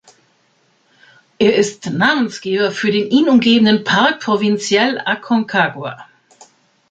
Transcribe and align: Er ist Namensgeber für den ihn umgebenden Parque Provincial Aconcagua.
Er 1.37 1.57
ist 1.57 1.85
Namensgeber 1.91 2.71
für 2.71 2.89
den 2.91 3.11
ihn 3.11 3.29
umgebenden 3.29 3.83
Parque 3.83 4.17
Provincial 4.17 4.99
Aconcagua. 5.05 6.07